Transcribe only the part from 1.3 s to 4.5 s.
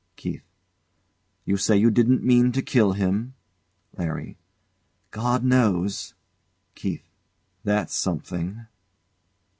You say you didn't mean to kill him. LARRY.